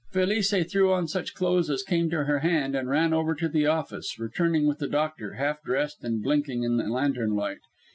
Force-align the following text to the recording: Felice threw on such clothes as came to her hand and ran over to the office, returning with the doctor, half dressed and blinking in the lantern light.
Felice 0.11 0.51
threw 0.71 0.91
on 0.91 1.07
such 1.07 1.35
clothes 1.35 1.69
as 1.69 1.83
came 1.83 2.09
to 2.09 2.23
her 2.23 2.39
hand 2.39 2.73
and 2.75 2.89
ran 2.89 3.13
over 3.13 3.35
to 3.35 3.47
the 3.47 3.67
office, 3.67 4.17
returning 4.17 4.65
with 4.65 4.79
the 4.79 4.87
doctor, 4.87 5.33
half 5.33 5.61
dressed 5.61 6.03
and 6.03 6.23
blinking 6.23 6.63
in 6.63 6.77
the 6.77 6.85
lantern 6.87 7.35
light. 7.35 7.59